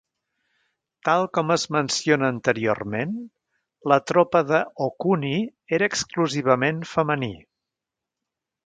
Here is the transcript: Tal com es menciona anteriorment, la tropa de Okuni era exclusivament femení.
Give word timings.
Tal 1.09 1.25
com 1.37 1.53
es 1.55 1.65
menciona 1.75 2.31
anteriorment, 2.35 3.13
la 3.93 3.99
tropa 4.13 4.43
de 4.55 4.63
Okuni 4.89 5.35
era 5.81 5.93
exclusivament 5.93 6.83
femení. 6.97 7.33